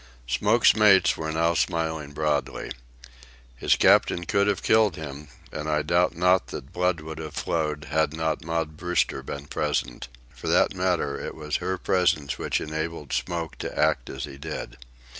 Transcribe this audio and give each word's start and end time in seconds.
Smoke's 0.25 0.75
mates 0.75 1.15
were 1.15 1.31
now 1.31 1.53
smiling 1.53 2.11
broadly. 2.11 2.71
His 3.55 3.75
captain 3.75 4.23
could 4.25 4.47
have 4.47 4.63
killed 4.63 4.95
him, 4.95 5.27
and 5.51 5.69
I 5.69 5.83
doubt 5.83 6.15
not 6.17 6.47
that 6.47 6.73
blood 6.73 7.01
would 7.01 7.19
have 7.19 7.35
flowed 7.35 7.83
had 7.91 8.11
not 8.11 8.43
Maud 8.43 8.77
Brewster 8.77 9.21
been 9.21 9.45
present. 9.45 10.07
For 10.33 10.47
that 10.47 10.73
matter, 10.73 11.19
it 11.23 11.35
was 11.35 11.57
her 11.57 11.77
presence 11.77 12.39
which 12.39 12.59
enabled 12.59 13.13
Smoke 13.13 13.59
to 13.59 13.77
act 13.77 14.09
as 14.09 14.23
he 14.23 14.39
did. 14.39 14.79